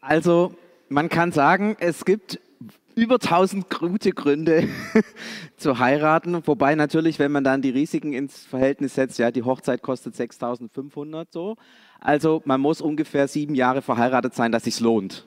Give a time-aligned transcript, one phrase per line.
[0.00, 0.54] Also
[0.88, 2.40] man kann sagen, es gibt
[2.94, 4.68] über 1000 gute Gründe
[5.58, 9.82] zu heiraten, wobei natürlich, wenn man dann die Risiken ins Verhältnis setzt, ja, die Hochzeit
[9.82, 11.56] kostet 6500 so.
[12.00, 15.26] Also man muss ungefähr sieben Jahre verheiratet sein, dass sich lohnt.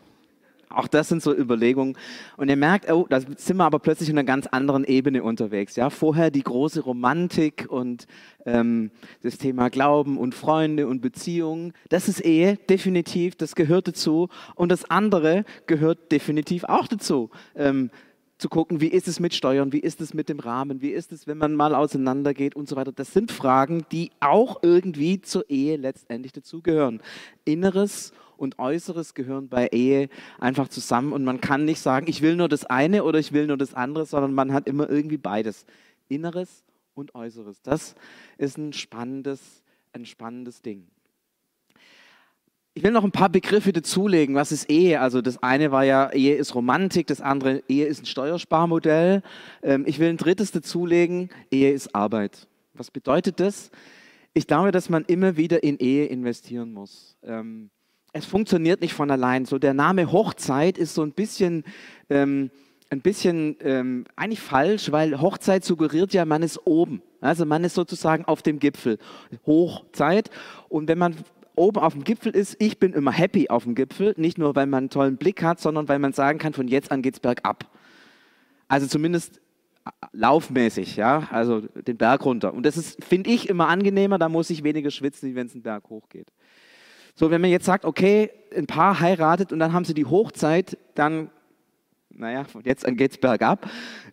[0.70, 1.98] Auch das sind so Überlegungen.
[2.38, 5.76] Und ihr merkt, oh, da sind wir aber plötzlich in einer ganz anderen Ebene unterwegs.
[5.76, 8.06] Ja, vorher die große Romantik und
[8.46, 8.92] ähm,
[9.24, 11.74] das Thema Glauben und Freunde und Beziehungen.
[11.90, 14.30] Das ist Ehe, definitiv, das gehört dazu.
[14.54, 17.32] Und das andere gehört definitiv auch dazu.
[17.56, 17.90] Ähm,
[18.38, 21.12] zu gucken, wie ist es mit Steuern, wie ist es mit dem Rahmen, wie ist
[21.12, 22.94] es, wenn man mal auseinandergeht und so weiter.
[22.94, 27.02] Das sind Fragen, die auch irgendwie zur Ehe letztendlich dazugehören.
[27.44, 28.20] Inneres und
[28.58, 32.66] Äußeres gehören bei Ehe einfach zusammen und man kann nicht sagen, ich will nur das
[32.66, 35.66] eine oder ich will nur das andere, sondern man hat immer irgendwie beides.
[36.08, 36.64] Inneres
[36.96, 37.62] und Äußeres.
[37.62, 37.96] Das
[38.38, 40.88] ist ein spannendes, ein spannendes Ding.
[42.76, 44.36] Ich will noch ein paar Begriffe dazulegen.
[44.36, 45.02] Was ist Ehe?
[45.02, 49.22] Also das eine war ja, Ehe ist Romantik, das andere, Ehe ist ein Steuersparmodell.
[49.64, 52.48] Ähm, ich will ein drittes dazulegen, Ehe ist Arbeit.
[52.74, 53.72] Was bedeutet das?
[54.34, 57.18] Ich glaube, dass man immer wieder in Ehe investieren muss.
[57.24, 57.72] Ähm,
[58.14, 59.46] es funktioniert nicht von allein.
[59.46, 61.64] So der Name Hochzeit ist so ein bisschen,
[62.10, 62.50] ähm,
[62.90, 67.02] ein bisschen ähm, eigentlich falsch, weil Hochzeit suggeriert ja, man ist oben.
[67.22, 68.98] Also man ist sozusagen auf dem Gipfel.
[69.46, 70.30] Hochzeit.
[70.70, 71.16] Und wenn man
[71.56, 74.66] oben auf dem Gipfel ist, ich bin immer happy auf dem Gipfel, nicht nur, weil
[74.66, 77.20] man einen tollen Blick hat, sondern weil man sagen kann, von jetzt an geht es
[77.20, 77.70] bergab.
[78.68, 79.42] Also zumindest
[79.86, 82.54] äh, laufmäßig, ja, also den Berg runter.
[82.54, 85.64] Und das ist, finde ich, immer angenehmer, da muss ich weniger schwitzen, wenn es einen
[85.64, 86.32] Berg hochgeht.
[87.20, 90.78] So, wenn man jetzt sagt, okay, ein Paar heiratet und dann haben sie die Hochzeit,
[90.96, 91.30] dann,
[92.10, 93.70] naja, von jetzt an geht es bergab,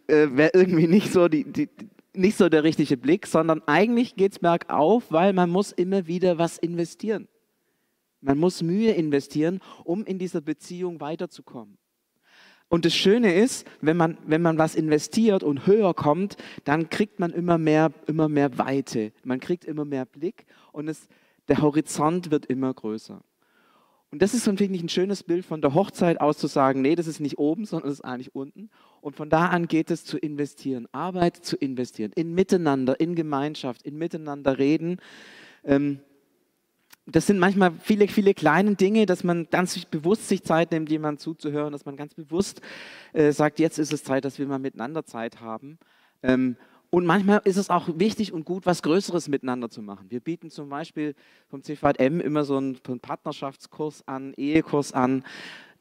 [0.08, 1.68] äh, wäre irgendwie nicht so die, die,
[2.14, 6.38] nicht so der richtige Blick, sondern eigentlich geht es bergauf, weil man muss immer wieder
[6.38, 7.28] was investieren.
[8.22, 11.78] Man muss Mühe investieren, um in dieser Beziehung weiterzukommen.
[12.68, 17.20] Und das Schöne ist, wenn man, wenn man was investiert und höher kommt, dann kriegt
[17.20, 19.12] man immer mehr, immer mehr Weite.
[19.22, 21.06] Man kriegt immer mehr Blick und es,
[21.48, 23.22] der Horizont wird immer größer.
[24.10, 26.94] Und das ist, finde ich, ein schönes Bild von der Hochzeit aus zu sagen, nee,
[26.94, 28.70] das ist nicht oben, sondern das ist eigentlich unten.
[29.00, 33.82] Und von da an geht es zu investieren, Arbeit zu investieren, in Miteinander, in Gemeinschaft,
[33.82, 34.98] in Miteinander reden.
[35.64, 36.00] Ähm,
[37.04, 41.18] das sind manchmal viele, viele kleine Dinge, dass man ganz bewusst sich Zeit nimmt, jemandem
[41.18, 42.60] zuzuhören, dass man ganz bewusst
[43.12, 45.78] äh, sagt, jetzt ist es Zeit, dass wir mal miteinander Zeit haben.
[46.90, 50.06] Und manchmal ist es auch wichtig und gut, was Größeres miteinander zu machen.
[50.08, 51.14] Wir bieten zum Beispiel
[51.48, 55.24] vom CVM immer so einen Partnerschaftskurs an, Ehekurs an.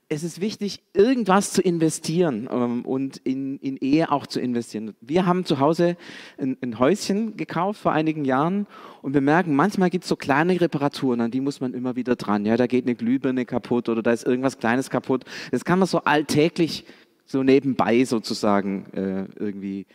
[0.07, 4.93] Es ist wichtig, irgendwas zu investieren ähm, und in, in, Ehe auch zu investieren.
[5.01, 5.97] Wir haben zu Hause
[6.37, 8.67] ein, ein Häuschen gekauft vor einigen Jahren
[9.01, 12.15] und wir merken, manchmal gibt es so kleine Reparaturen, an die muss man immer wieder
[12.15, 12.45] dran.
[12.45, 15.25] Ja, da geht eine Glühbirne kaputt oder da ist irgendwas Kleines kaputt.
[15.51, 16.85] Das kann man so alltäglich
[17.25, 19.87] so nebenbei sozusagen äh, irgendwie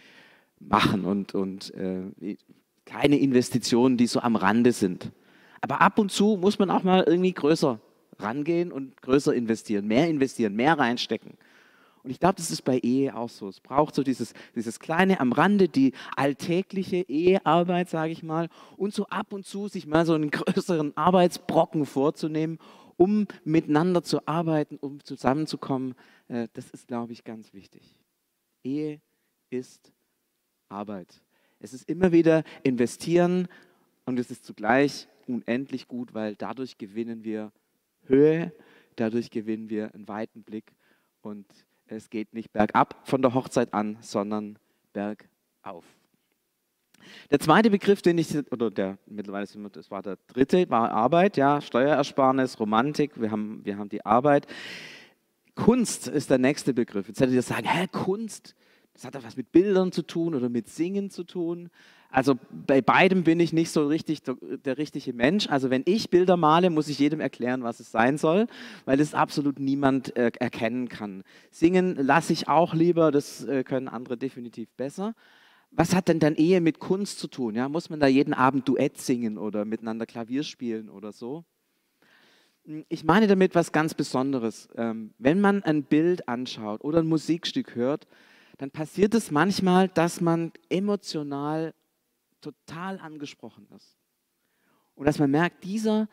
[0.61, 2.37] machen und, und äh,
[2.85, 5.11] keine Investitionen, die so am Rande sind.
[5.61, 7.81] Aber ab und zu muss man auch mal irgendwie größer
[8.19, 11.37] rangehen und größer investieren, mehr investieren, mehr reinstecken.
[12.03, 13.49] Und ich glaube, das ist bei Ehe auch so.
[13.49, 18.95] Es braucht so dieses, dieses kleine am Rande, die alltägliche Ehearbeit, sage ich mal, und
[18.95, 22.59] so ab und zu sich mal so einen größeren Arbeitsbrocken vorzunehmen,
[22.97, 25.95] um miteinander zu arbeiten, um zusammenzukommen.
[26.29, 27.83] Äh, das ist, glaube ich, ganz wichtig.
[28.65, 29.01] Ehe
[29.51, 29.93] ist
[30.71, 31.21] Arbeit.
[31.59, 33.49] Es ist immer wieder investieren
[34.07, 37.53] und es ist zugleich unendlich gut, weil dadurch gewinnen wir
[38.07, 38.53] Höhe,
[38.97, 40.73] dadurch gewinnen wir einen weiten Blick
[41.23, 41.47] und
[41.87, 44.59] es geht nicht bergab von der Hochzeit an, sondern
[44.93, 45.85] bergauf.
[47.31, 51.61] Der zweite Begriff, den ich, oder der mittlerweile, das war der dritte, war Arbeit, ja,
[51.61, 54.47] Steuerersparnis, Romantik, wir haben, wir haben die Arbeit.
[55.55, 57.09] Kunst ist der nächste Begriff.
[57.09, 58.55] Jetzt hättet ihr sagen, hä, Kunst,
[58.95, 61.71] das hat etwas mit Bildern zu tun oder mit Singen zu tun.
[62.11, 62.35] Also
[62.67, 65.49] bei beidem bin ich nicht so richtig der, der, richtige Mensch.
[65.49, 68.47] Also wenn ich Bilder male, muss ich jedem erklären, was es sein soll,
[68.85, 71.23] weil es absolut niemand äh, erkennen kann.
[71.53, 75.15] Singen lasse ich auch lieber, das äh, können andere definitiv besser.
[75.71, 77.55] Was hat denn dann Ehe mit Kunst zu tun?
[77.55, 81.45] Ja, muss man da jeden Abend Duett singen oder miteinander Klavier spielen oder so?
[82.65, 84.69] Hm, ich meine damit was ganz Besonderes.
[84.75, 88.09] Ähm, wenn man ein Bild anschaut oder ein Musikstück hört,
[88.61, 91.73] dann passiert es manchmal, dass man emotional
[92.43, 93.97] total angesprochen ist.
[94.95, 96.11] Und dass man merkt, dieser,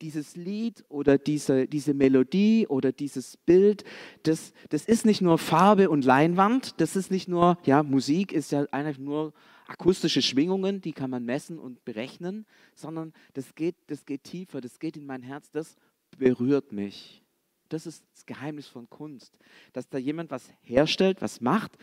[0.00, 3.84] dieses Lied oder diese, diese Melodie oder dieses Bild,
[4.22, 8.52] das, das ist nicht nur Farbe und Leinwand, das ist nicht nur, ja, Musik ist
[8.52, 9.34] ja einfach nur
[9.66, 14.78] akustische Schwingungen, die kann man messen und berechnen, sondern das geht, das geht tiefer, das
[14.78, 15.76] geht in mein Herz, das
[16.16, 17.22] berührt mich.
[17.70, 19.38] Das ist das Geheimnis von Kunst,
[19.72, 21.78] dass da jemand was herstellt, was macht,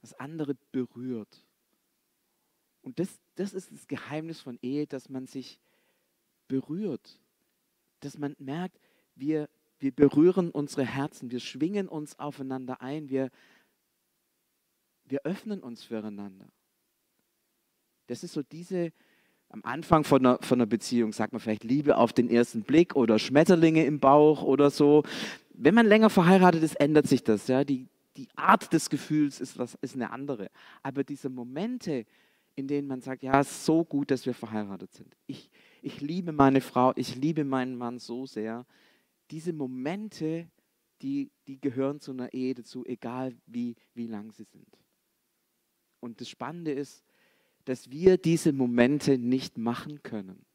[0.00, 1.46] was andere berührt.
[2.80, 5.60] Und das, das ist das Geheimnis von Ehe, dass man sich
[6.48, 7.20] berührt,
[8.00, 8.80] dass man merkt,
[9.14, 13.30] wir, wir berühren unsere Herzen, wir schwingen uns aufeinander ein, wir,
[15.04, 16.48] wir öffnen uns füreinander.
[18.06, 18.92] Das ist so diese,
[19.48, 22.96] am Anfang von einer, von einer Beziehung sagt man vielleicht Liebe auf den ersten Blick
[22.96, 25.02] oder Schmetterlinge im Bauch oder so.
[25.54, 27.46] Wenn man länger verheiratet ist, ändert sich das.
[27.48, 27.64] Ja?
[27.64, 30.50] Die, die Art des Gefühls ist, was, ist eine andere.
[30.82, 32.06] Aber diese Momente,
[32.54, 35.14] in denen man sagt, ja, es ist so gut, dass wir verheiratet sind.
[35.26, 35.50] Ich,
[35.80, 38.66] ich liebe meine Frau, ich liebe meinen Mann so sehr.
[39.30, 40.48] Diese Momente,
[41.02, 44.68] die, die gehören zu einer Ehe dazu, egal wie, wie lang sie sind.
[46.00, 47.04] Und das Spannende ist,
[47.66, 50.46] dass wir diese Momente nicht machen können.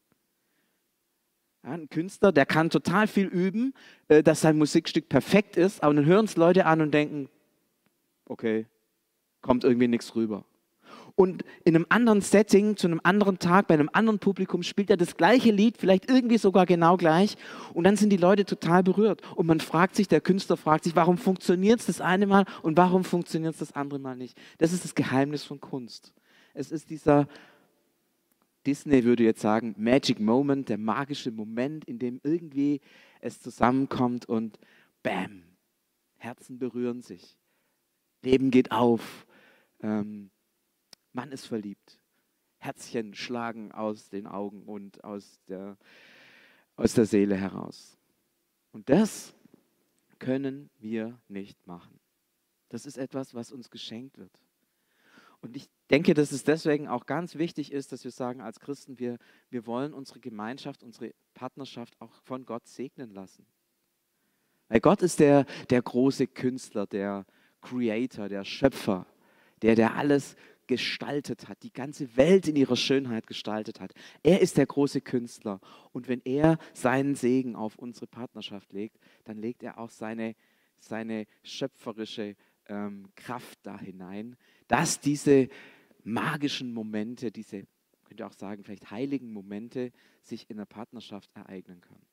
[1.62, 3.72] Ein Künstler, der kann total viel üben,
[4.08, 7.28] äh, dass sein Musikstück perfekt ist, aber dann hören es Leute an und denken,
[8.26, 8.66] okay,
[9.42, 10.44] kommt irgendwie nichts rüber.
[11.14, 14.96] Und in einem anderen Setting, zu einem anderen Tag, bei einem anderen Publikum spielt er
[14.96, 17.36] das gleiche Lied, vielleicht irgendwie sogar genau gleich.
[17.74, 19.20] Und dann sind die Leute total berührt.
[19.36, 22.78] Und man fragt sich, der Künstler fragt sich, warum funktioniert es das eine Mal und
[22.78, 24.38] warum funktioniert es das andere Mal nicht?
[24.58, 26.14] Das ist das Geheimnis von Kunst.
[26.54, 27.28] Es ist dieser,
[28.66, 32.80] Disney würde jetzt sagen, Magic Moment, der magische Moment, in dem irgendwie
[33.20, 34.58] es zusammenkommt und
[35.02, 35.42] bam,
[36.18, 37.36] Herzen berühren sich.
[38.22, 39.26] Leben geht auf.
[39.80, 40.30] Ähm,
[41.12, 41.98] man ist verliebt.
[42.58, 45.76] Herzchen schlagen aus den Augen und aus der,
[46.76, 47.98] aus der Seele heraus.
[48.70, 49.34] Und das
[50.20, 51.98] können wir nicht machen.
[52.68, 54.40] Das ist etwas, was uns geschenkt wird.
[55.42, 58.98] Und ich denke, dass es deswegen auch ganz wichtig ist, dass wir sagen als Christen,
[58.98, 59.18] wir,
[59.50, 63.44] wir wollen unsere Gemeinschaft, unsere Partnerschaft auch von Gott segnen lassen.
[64.68, 67.26] Weil Gott ist der, der große Künstler, der
[67.60, 69.06] Creator, der Schöpfer,
[69.60, 70.36] der, der alles
[70.68, 73.92] gestaltet hat, die ganze Welt in ihrer Schönheit gestaltet hat.
[74.22, 75.60] Er ist der große Künstler.
[75.90, 80.34] Und wenn er seinen Segen auf unsere Partnerschaft legt, dann legt er auch seine,
[80.78, 82.36] seine schöpferische
[82.72, 84.36] ähm, Kraft da hinein,
[84.66, 85.48] dass diese
[86.04, 87.64] magischen Momente, diese,
[88.04, 89.92] könnt ihr auch sagen, vielleicht heiligen Momente
[90.22, 92.06] sich in der Partnerschaft ereignen können.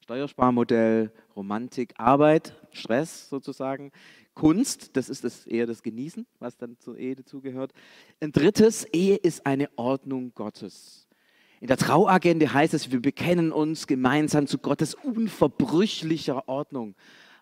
[0.00, 3.90] Steuersparmodell, Romantik, Arbeit, Stress sozusagen,
[4.34, 7.72] Kunst, das ist das, eher das Genießen, was dann zur Ehe dazugehört.
[8.20, 11.08] Ein drittes, Ehe ist eine Ordnung Gottes.
[11.60, 16.94] In der Trauagende heißt es, wir bekennen uns gemeinsam zu Gottes unverbrüchlicher Ordnung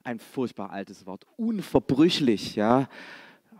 [0.04, 1.26] ein furchtbar altes Wort.
[1.36, 2.88] Unverbrüchlich, ja.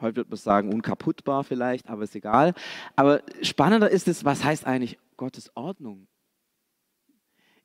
[0.00, 2.54] Heute wird man sagen, unkaputtbar vielleicht, aber ist egal.
[2.96, 6.08] Aber spannender ist es, was heißt eigentlich Gottes Ordnung?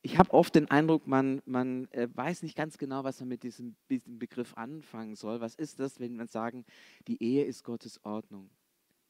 [0.02, 3.44] Ich habe oft den Eindruck, man, man äh, weiß nicht ganz genau, was man mit
[3.44, 5.42] diesem, diesem Begriff anfangen soll.
[5.42, 6.66] Was ist das, wenn man sagen,
[7.08, 8.50] die Ehe ist Gottes Ordnung?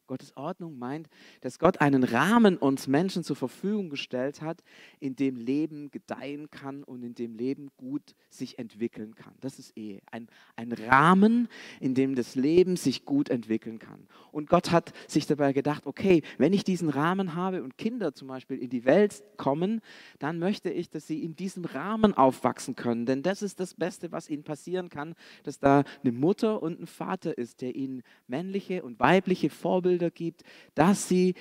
[0.08, 1.10] Gottes Ordnung meint,
[1.42, 4.64] dass Gott einen Rahmen uns Menschen zur Verfügung gestellt hat,
[5.00, 9.34] in dem Leben gedeihen kann und in dem Leben gut sich entwickeln kann.
[9.42, 10.02] Das ist Ehe.
[10.12, 11.50] Ein, ein Rahmen,
[11.80, 14.08] in dem das Leben sich gut entwickeln kann.
[14.32, 18.28] Und Gott hat sich dabei gedacht, okay, wenn ich diesen Rahmen habe und Kinder zum
[18.28, 19.82] Beispiel in die Welt kommen,
[20.20, 23.06] dann möchte ich, dass sie in diesem Rahmen aufwachsen können.
[23.06, 26.88] Denn das ist das Beste, was ihnen passieren kann, dass da eine Mutter und ein
[26.88, 30.44] Vater ist, der ihnen männliche und weibliche Vorbilder Vorbilder gibt,
[30.76, 31.34] dass sie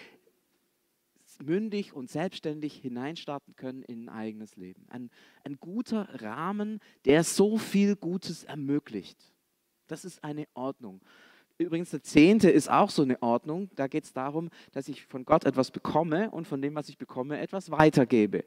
[1.42, 4.86] mündig und selbstständig hineinstarten können in ein eigenes Leben.
[4.88, 5.10] Ein,
[5.44, 9.18] ein guter Rahmen, der so viel Gutes ermöglicht.
[9.86, 11.02] Das ist eine Ordnung.
[11.58, 13.70] Übrigens, der Zehnte ist auch so eine Ordnung.
[13.76, 16.96] Da geht es darum, dass ich von Gott etwas bekomme und von dem, was ich
[16.96, 18.44] bekomme, etwas weitergebe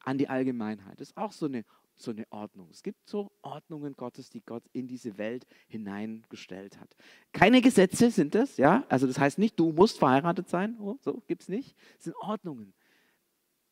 [0.00, 1.00] an die Allgemeinheit.
[1.00, 1.64] Das ist auch so eine
[2.02, 2.68] so eine Ordnung.
[2.70, 6.94] Es gibt so Ordnungen Gottes, die Gott in diese Welt hineingestellt hat.
[7.32, 8.84] Keine Gesetze sind es, ja.
[8.88, 10.76] Also das heißt nicht, du musst verheiratet sein.
[10.80, 11.76] Oh, so gibt es nicht.
[11.98, 12.72] Es sind Ordnungen.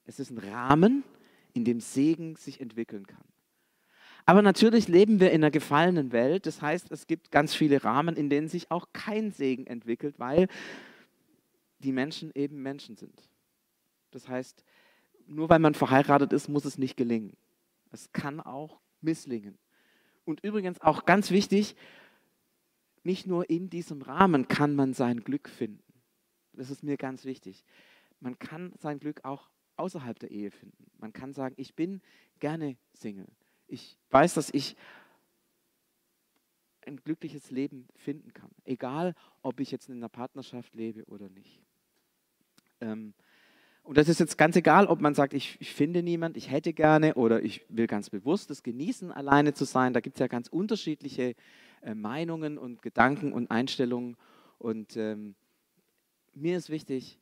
[0.05, 1.05] Es ist ein Rahmen,
[1.53, 3.25] in dem Segen sich entwickeln kann.
[4.27, 6.47] Aber natürlich leben wir in einer gefallenen Welt.
[6.47, 10.49] Das heißt, es gibt ganz viele Rahmen, in denen sich auch kein Segen entwickelt, weil
[11.79, 13.31] die Menschen eben Menschen sind.
[14.11, 14.65] Das heißt,
[15.27, 17.37] nur weil man verheiratet ist, muss es nicht gelingen.
[17.91, 19.59] Es kann auch misslingen.
[20.25, 21.77] Und übrigens auch ganz wichtig,
[23.03, 25.83] nicht nur in diesem Rahmen kann man sein Glück finden.
[26.53, 27.65] Das ist mir ganz wichtig.
[28.21, 30.91] Man kann sein Glück auch außerhalb der Ehe finden.
[30.99, 32.03] Man kann sagen, ich bin
[32.39, 33.29] gerne Single.
[33.67, 34.77] Ich weiß, dass ich
[36.87, 41.63] ein glückliches Leben finden kann, egal ob ich jetzt in einer Partnerschaft lebe oder nicht.
[42.81, 43.15] Ähm,
[43.83, 46.73] Und das ist jetzt ganz egal, ob man sagt, ich, ich finde niemand, ich hätte
[46.73, 49.93] gerne oder ich will ganz bewusst das genießen, alleine zu sein.
[49.93, 51.35] Da gibt es ja ganz unterschiedliche
[51.83, 54.17] äh, Meinungen und Gedanken und Einstellungen.
[54.59, 55.35] Und ähm,
[56.35, 57.19] mir ist wichtig,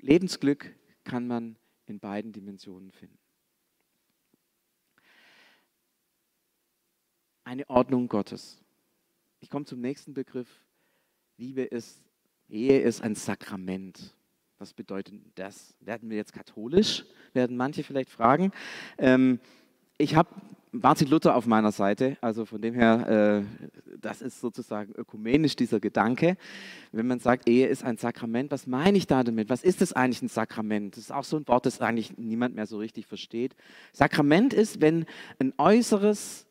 [0.00, 1.56] Lebensglück kann man
[1.86, 3.18] in beiden Dimensionen finden.
[7.44, 8.62] Eine Ordnung Gottes.
[9.40, 10.48] Ich komme zum nächsten Begriff.
[11.38, 12.02] Liebe ist,
[12.48, 14.14] Ehe ist ein Sakrament.
[14.60, 15.76] Was bedeutet das?
[15.80, 17.04] Werden wir jetzt katholisch?
[17.32, 18.50] Werden manche vielleicht fragen.
[18.98, 19.38] Ähm,
[19.98, 20.30] ich habe
[20.72, 23.68] Martin Luther auf meiner Seite, also von dem her, äh,
[24.00, 26.36] das ist sozusagen ökumenisch dieser Gedanke.
[26.90, 29.48] Wenn man sagt, Ehe ist ein Sakrament, was meine ich da damit?
[29.48, 30.96] Was ist es eigentlich ein Sakrament?
[30.96, 33.54] Das ist auch so ein Wort, das eigentlich niemand mehr so richtig versteht.
[33.92, 35.06] Sakrament ist, wenn
[35.38, 36.46] ein äußeres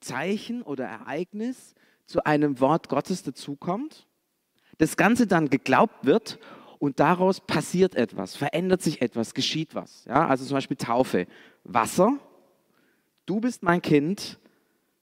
[0.00, 1.74] Zeichen oder Ereignis
[2.06, 4.06] zu einem Wort Gottes dazukommt,
[4.78, 6.38] das Ganze dann geglaubt wird
[6.80, 10.06] und daraus passiert etwas, verändert sich etwas, geschieht was.
[10.06, 11.26] Ja, also zum Beispiel Taufe.
[11.62, 12.18] Wasser,
[13.26, 14.40] du bist mein Kind,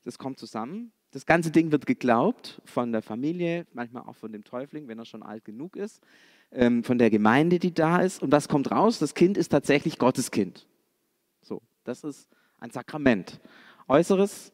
[0.04, 0.92] das kommt zusammen.
[1.12, 5.04] Das ganze Ding wird geglaubt von der Familie, manchmal auch von dem Täufling, wenn er
[5.04, 6.02] schon alt genug ist,
[6.50, 8.22] ähm, von der Gemeinde, die da ist.
[8.22, 8.98] Und was kommt raus?
[8.98, 10.66] Das Kind ist tatsächlich Gottes Kind.
[11.40, 13.40] So, das ist ein Sakrament.
[13.86, 14.52] Äußeres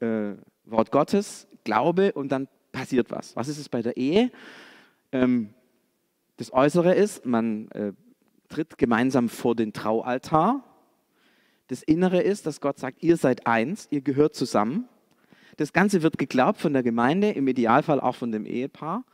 [0.00, 0.32] äh,
[0.64, 3.36] Wort Gottes, Glaube und dann passiert was.
[3.36, 4.32] Was ist es bei der Ehe?
[5.12, 5.54] Ähm,
[6.38, 7.92] das Äußere ist, man äh,
[8.48, 10.64] tritt gemeinsam vor den Traualtar.
[11.66, 14.88] Das Innere ist, dass Gott sagt, ihr seid eins, ihr gehört zusammen.
[15.56, 19.04] Das Ganze wird geglaubt von der Gemeinde, im Idealfall auch von dem Ehepaar.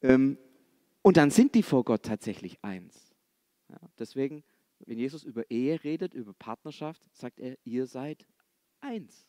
[0.00, 0.38] Ähm,
[1.02, 3.12] und dann sind die vor Gott tatsächlich eins.
[3.68, 4.44] Ja, deswegen,
[4.86, 8.24] wenn Jesus über Ehe redet, über Partnerschaft, sagt er, ihr seid
[8.80, 9.26] eins.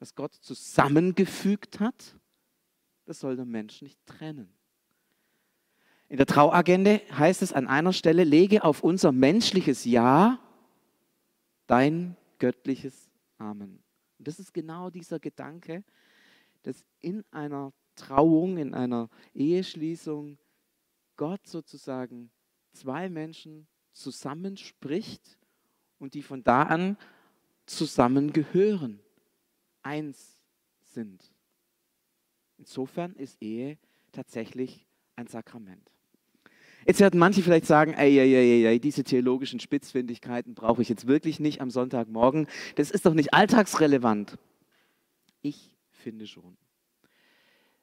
[0.00, 2.18] Was Gott zusammengefügt hat,
[3.04, 4.52] das soll der Mensch nicht trennen.
[6.08, 10.38] In der Trauagende heißt es an einer Stelle, lege auf unser menschliches Ja
[11.66, 13.82] dein göttliches Amen.
[14.18, 15.82] Und das ist genau dieser Gedanke,
[16.62, 20.38] dass in einer Trauung, in einer Eheschließung
[21.16, 22.30] Gott sozusagen
[22.72, 25.38] zwei Menschen zusammenspricht
[25.98, 26.96] und die von da an
[27.66, 29.00] zusammengehören,
[29.82, 30.40] eins
[30.82, 31.32] sind.
[32.58, 33.78] Insofern ist Ehe
[34.12, 35.93] tatsächlich ein Sakrament.
[36.86, 41.06] Jetzt werden manche vielleicht sagen, ey, ey, ey, ey, diese theologischen Spitzfindigkeiten brauche ich jetzt
[41.06, 42.46] wirklich nicht am Sonntagmorgen.
[42.76, 44.38] Das ist doch nicht alltagsrelevant.
[45.42, 46.56] Ich finde schon.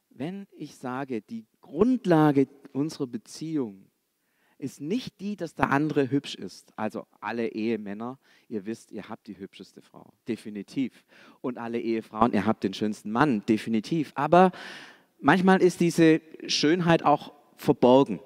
[0.10, 3.86] Wenn ich sage, die Grundlage unserer Beziehung
[4.62, 6.72] ist nicht die, dass der andere hübsch ist.
[6.76, 11.04] Also alle Ehemänner, ihr wisst, ihr habt die hübscheste Frau, definitiv.
[11.42, 14.12] Und alle Ehefrauen, ihr habt den schönsten Mann, definitiv.
[14.16, 14.52] Aber
[15.20, 18.20] manchmal ist diese Schönheit auch verborgen.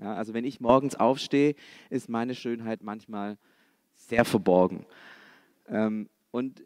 [0.00, 1.54] Ja, also wenn ich morgens aufstehe,
[1.90, 3.36] ist meine Schönheit manchmal
[3.94, 4.86] sehr verborgen.
[5.68, 6.64] Ähm, und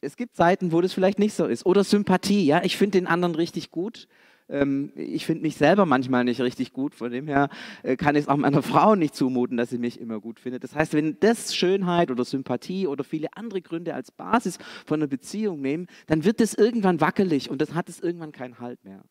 [0.00, 1.66] es gibt Zeiten, wo das vielleicht nicht so ist.
[1.66, 2.44] Oder Sympathie.
[2.44, 4.08] Ja, ich finde den anderen richtig gut.
[4.48, 6.94] Ähm, ich finde mich selber manchmal nicht richtig gut.
[6.94, 7.48] Von dem her
[7.82, 10.64] äh, kann ich es auch meiner Frau nicht zumuten, dass sie mich immer gut findet.
[10.64, 15.08] Das heißt, wenn das Schönheit oder Sympathie oder viele andere Gründe als Basis von einer
[15.08, 19.02] Beziehung nehmen, dann wird es irgendwann wackelig und das hat es irgendwann keinen Halt mehr.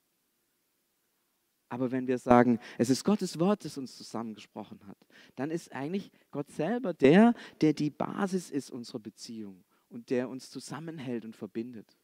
[1.69, 4.97] Aber wenn wir sagen, es ist Gottes Wort, das uns zusammengesprochen hat,
[5.35, 10.49] dann ist eigentlich Gott selber der, der die Basis ist unserer Beziehung und der uns
[10.49, 11.95] zusammenhält und verbindet.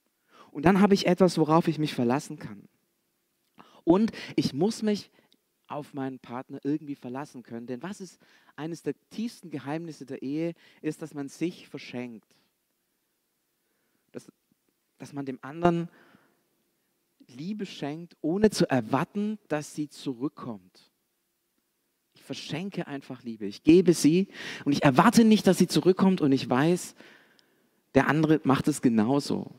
[0.51, 2.69] Und dann habe ich etwas, worauf ich mich verlassen kann.
[3.83, 5.11] Und ich muss mich
[5.67, 7.65] auf meinen Partner irgendwie verlassen können.
[7.65, 8.19] Denn was ist
[8.55, 12.35] eines der tiefsten Geheimnisse der Ehe, ist, dass man sich verschenkt.
[14.11, 14.31] Dass,
[14.97, 15.89] dass man dem anderen
[17.27, 20.91] Liebe schenkt, ohne zu erwarten, dass sie zurückkommt.
[22.13, 23.45] Ich verschenke einfach Liebe.
[23.45, 24.27] Ich gebe sie
[24.63, 26.95] und ich erwarte nicht, dass sie zurückkommt und ich weiß,
[27.93, 29.51] der andere macht es genauso.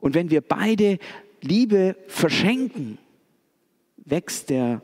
[0.00, 0.98] Und wenn wir beide
[1.42, 2.98] Liebe verschenken,
[3.96, 4.82] wächst der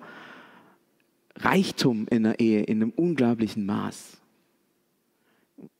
[1.36, 4.18] Reichtum in der Ehe in einem unglaublichen Maß.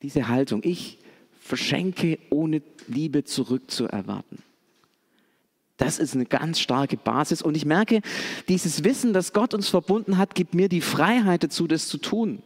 [0.03, 0.99] Diese Haltung, ich
[1.41, 4.39] verschenke ohne Liebe zurückzuerwarten.
[5.77, 7.43] Das ist eine ganz starke Basis.
[7.43, 8.01] Und ich merke,
[8.49, 12.43] dieses Wissen, dass Gott uns verbunden hat, gibt mir die Freiheit dazu, das zu tun.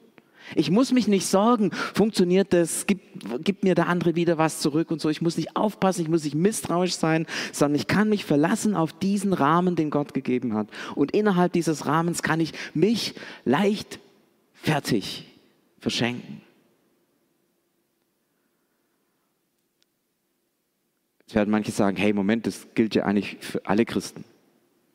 [0.56, 4.90] Ich muss mich nicht sorgen, funktioniert das, gibt, gibt mir der andere wieder was zurück
[4.90, 5.08] und so.
[5.08, 8.92] Ich muss nicht aufpassen, ich muss nicht misstrauisch sein, sondern ich kann mich verlassen auf
[8.92, 10.66] diesen Rahmen, den Gott gegeben hat.
[10.96, 14.00] Und innerhalb dieses Rahmens kann ich mich leicht
[14.54, 15.26] fertig
[15.78, 16.42] verschenken.
[21.30, 24.24] Jetzt werden manche sagen, hey, Moment, das gilt ja eigentlich für alle Christen.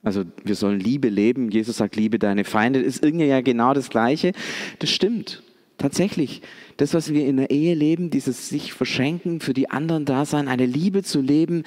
[0.04, 1.50] Also wir sollen Liebe leben.
[1.50, 2.84] Jesus sagt, liebe deine Feinde.
[2.84, 4.34] Das ist irgendwie ja genau das Gleiche.
[4.80, 5.44] Das stimmt.
[5.78, 6.42] Tatsächlich.
[6.76, 10.50] Das, was wir in der Ehe leben, dieses sich verschenken, für die anderen da sein,
[10.50, 11.64] eine Liebe zu leben,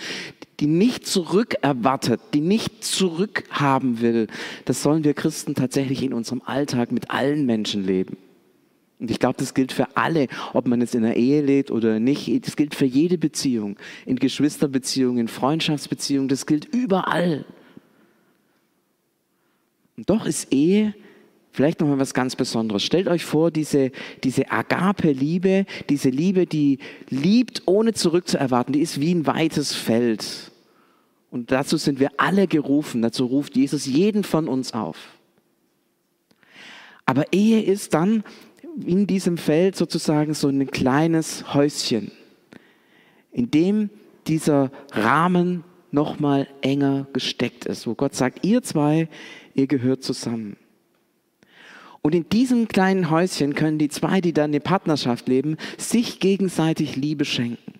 [0.60, 4.26] die nicht zurückerwartet, die nicht zurückhaben will,
[4.66, 8.18] das sollen wir Christen tatsächlich in unserem Alltag mit allen Menschen leben.
[9.00, 12.00] Und ich glaube, das gilt für alle, ob man jetzt in der Ehe lebt oder
[12.00, 12.46] nicht.
[12.46, 13.76] Das gilt für jede Beziehung,
[14.06, 17.44] in Geschwisterbeziehungen, in Freundschaftsbeziehungen, das gilt überall.
[19.96, 20.94] Und doch ist Ehe
[21.52, 22.84] vielleicht nochmal was ganz Besonderes.
[22.84, 23.90] Stellt euch vor, diese,
[24.22, 26.78] diese Agape-Liebe, diese Liebe, die
[27.08, 30.52] liebt, ohne zurückzuerwarten, die ist wie ein weites Feld.
[31.30, 34.96] Und dazu sind wir alle gerufen, dazu ruft Jesus jeden von uns auf.
[37.06, 38.22] Aber Ehe ist dann
[38.84, 42.12] in diesem Feld sozusagen so ein kleines Häuschen,
[43.32, 43.90] in dem
[44.26, 49.08] dieser Rahmen nochmal enger gesteckt ist, wo Gott sagt, ihr zwei,
[49.54, 50.56] ihr gehört zusammen.
[52.02, 56.96] Und in diesem kleinen Häuschen können die zwei, die dann in Partnerschaft leben, sich gegenseitig
[56.96, 57.74] Liebe schenken.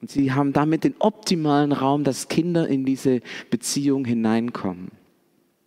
[0.00, 4.90] Und sie haben damit den optimalen Raum, dass Kinder in diese Beziehung hineinkommen.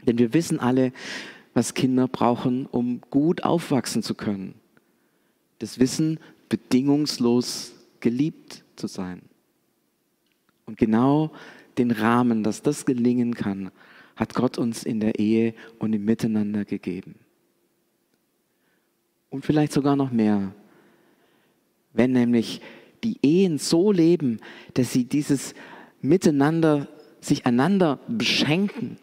[0.05, 0.93] Denn wir wissen alle,
[1.53, 4.55] was Kinder brauchen, um gut aufwachsen zu können.
[5.60, 9.22] Das Wissen, bedingungslos geliebt zu sein.
[10.65, 11.31] Und genau
[11.77, 13.72] den Rahmen, dass das gelingen kann,
[14.15, 17.15] hat Gott uns in der Ehe und im Miteinander gegeben.
[19.29, 20.53] Und vielleicht sogar noch mehr.
[21.93, 22.62] Wenn nämlich
[23.03, 24.39] die Ehen so leben,
[24.74, 25.53] dass sie dieses
[26.01, 26.88] Miteinander,
[27.20, 28.98] sich einander beschenken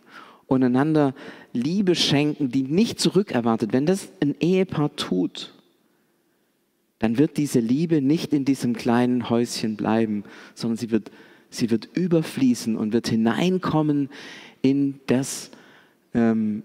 [0.48, 1.14] und einander
[1.52, 5.54] Liebe schenken, die nicht zurückerwartet, wenn das ein Ehepaar tut,
[6.98, 10.24] dann wird diese Liebe nicht in diesem kleinen Häuschen bleiben,
[10.54, 11.12] sondern sie wird,
[11.50, 14.08] sie wird überfließen und wird hineinkommen
[14.62, 15.50] in, das,
[16.14, 16.64] ähm,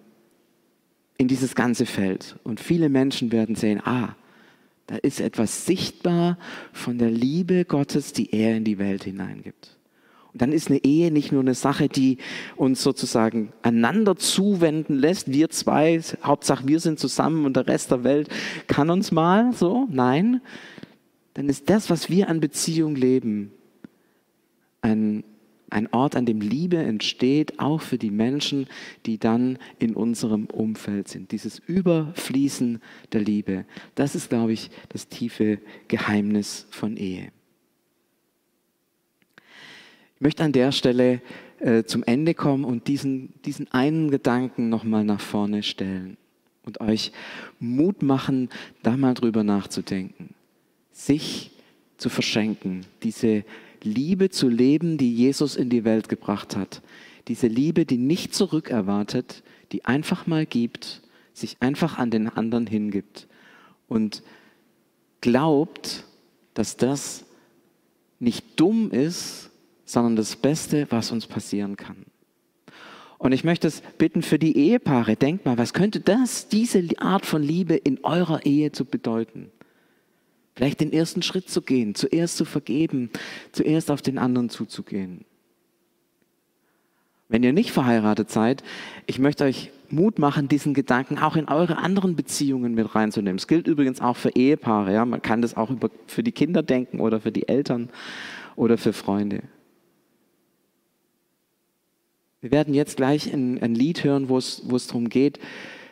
[1.17, 2.37] in dieses ganze Feld.
[2.43, 4.15] Und viele Menschen werden sehen, ah,
[4.87, 6.37] da ist etwas sichtbar
[6.71, 9.77] von der Liebe Gottes, die er in die Welt hineingibt.
[10.33, 12.17] Und dann ist eine Ehe nicht nur eine Sache, die
[12.55, 15.31] uns sozusagen einander zuwenden lässt.
[15.31, 18.29] Wir zwei, Hauptsache wir sind zusammen und der Rest der Welt
[18.67, 19.87] kann uns mal so.
[19.91, 20.41] Nein,
[21.35, 23.51] dann ist das, was wir an Beziehung leben,
[24.81, 25.23] ein
[25.73, 28.67] ein Ort, an dem Liebe entsteht, auch für die Menschen,
[29.05, 31.31] die dann in unserem Umfeld sind.
[31.31, 32.79] Dieses Überfließen
[33.11, 33.65] der Liebe,
[33.95, 37.31] das ist, glaube ich, das tiefe Geheimnis von Ehe.
[40.23, 41.21] Ich möchte an der Stelle
[41.59, 46.15] äh, zum Ende kommen und diesen, diesen einen Gedanken nochmal nach vorne stellen
[46.63, 47.11] und euch
[47.59, 48.47] Mut machen,
[48.83, 50.33] da mal drüber nachzudenken,
[50.93, 51.51] sich
[51.97, 53.43] zu verschenken, diese
[53.81, 56.81] Liebe zu leben, die Jesus in die Welt gebracht hat.
[57.27, 61.01] Diese Liebe, die nicht zurückerwartet, die einfach mal gibt,
[61.33, 63.27] sich einfach an den anderen hingibt
[63.89, 64.23] und
[65.19, 66.05] glaubt,
[66.53, 67.25] dass das
[68.19, 69.49] nicht dumm ist,
[69.85, 72.05] sondern das Beste, was uns passieren kann.
[73.17, 77.25] Und ich möchte es bitten für die Ehepaare, denkt mal, was könnte das, diese Art
[77.25, 79.49] von Liebe in eurer Ehe zu bedeuten?
[80.55, 83.09] Vielleicht den ersten Schritt zu gehen, zuerst zu vergeben,
[83.51, 85.25] zuerst auf den anderen zuzugehen.
[87.29, 88.63] Wenn ihr nicht verheiratet seid,
[89.07, 93.37] ich möchte euch Mut machen, diesen Gedanken auch in eure anderen Beziehungen mit reinzunehmen.
[93.37, 94.93] Es gilt übrigens auch für Ehepaare.
[94.93, 95.05] Ja?
[95.05, 97.89] Man kann das auch über, für die Kinder denken oder für die Eltern
[98.55, 99.43] oder für Freunde.
[102.43, 105.39] Wir werden jetzt gleich ein, ein Lied hören, wo es, es darum geht,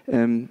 [0.05, 0.49] ähm,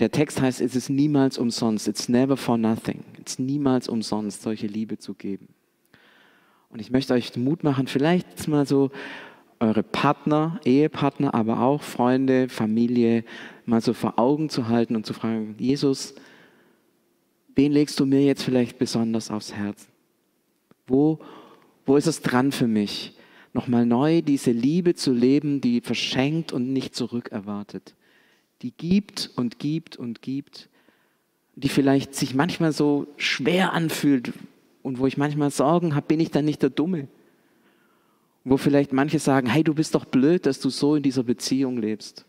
[0.00, 1.86] der Text heißt, es ist niemals umsonst.
[1.86, 3.04] It's never for nothing.
[3.20, 5.46] It's niemals umsonst, solche Liebe zu geben.
[6.68, 8.90] Und ich möchte euch Mut machen, vielleicht mal so
[9.60, 13.22] eure Partner, Ehepartner, aber auch Freunde, Familie
[13.66, 16.16] mal so vor Augen zu halten und zu fragen, Jesus,
[17.54, 19.86] wen legst du mir jetzt vielleicht besonders aufs Herz?
[20.88, 21.20] Wo,
[21.86, 23.16] wo ist es dran für mich,
[23.56, 27.94] nochmal neu diese Liebe zu leben, die verschenkt und nicht zurückerwartet?
[28.62, 30.68] die gibt und gibt und gibt,
[31.54, 34.32] die vielleicht sich manchmal so schwer anfühlt
[34.82, 37.08] und wo ich manchmal Sorgen habe, bin ich dann nicht der Dumme?
[38.44, 41.78] Wo vielleicht manche sagen, hey, du bist doch blöd, dass du so in dieser Beziehung
[41.78, 42.24] lebst.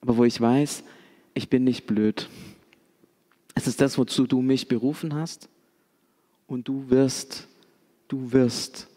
[0.00, 0.84] Aber wo ich weiß,
[1.32, 2.28] ich bin nicht blöd.
[3.54, 5.48] Es ist das, wozu du mich berufen hast.
[6.46, 7.48] Und du wirst,
[8.08, 8.88] du wirst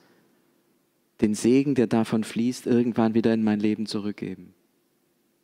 [1.22, 4.54] den Segen, der davon fließt, irgendwann wieder in mein Leben zurückgeben.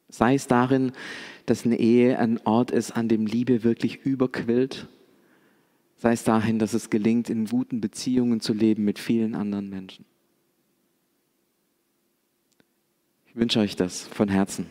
[0.09, 0.91] Sei es darin,
[1.45, 4.88] dass eine Ehe ein Ort ist, an dem Liebe wirklich überquillt.
[5.97, 10.05] Sei es dahin, dass es gelingt, in guten Beziehungen zu leben mit vielen anderen Menschen.
[13.25, 14.67] Ich wünsche euch das von Herzen,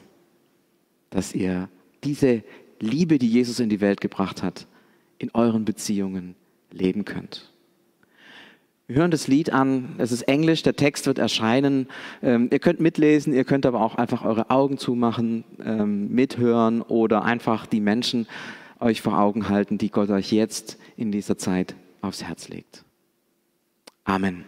[1.11, 1.69] dass ihr
[2.05, 2.45] diese
[2.79, 4.69] Liebe, die Jesus in die Welt gebracht hat,
[5.19, 6.37] in euren Beziehungen
[6.71, 7.52] leben könnt.
[8.93, 11.89] Wir hören das Lied an, es ist Englisch, der Text wird erscheinen.
[12.23, 17.25] Ähm, ihr könnt mitlesen, ihr könnt aber auch einfach eure Augen zumachen, ähm, mithören oder
[17.25, 18.27] einfach die Menschen
[18.81, 22.85] euch vor Augen halten, die Gott euch jetzt in dieser Zeit aufs Herz legt.
[24.05, 24.45] Amen.